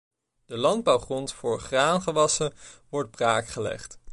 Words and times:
De 0.45 0.57
landbouwgrond 0.57 1.33
voor 1.33 1.59
graangewassen 1.59 2.53
wordt 2.89 3.11
braakgelegd. 3.11 3.99